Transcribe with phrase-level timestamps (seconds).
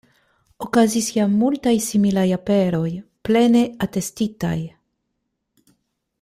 [0.67, 2.89] Okazis ja multaj similaj aperoj,
[3.29, 4.57] plene atestitaj.